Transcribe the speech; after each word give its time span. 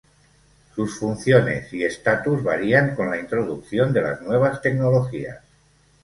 Sus 0.75 0.97
funciones 0.99 1.71
y 1.73 1.83
estatus 1.85 2.41
varían 2.41 2.95
con 2.95 3.11
la 3.11 3.19
introducción 3.19 3.93
de 3.93 4.01
las 4.01 4.19
nuevas 4.23 4.59
tecnologías. 4.59 5.37